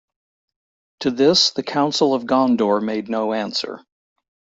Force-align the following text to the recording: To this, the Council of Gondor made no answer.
To 1.01 1.11
this, 1.11 1.51
the 1.51 1.61
Council 1.61 2.15
of 2.15 2.23
Gondor 2.25 2.81
made 2.83 3.07
no 3.07 3.33
answer. 3.33 3.83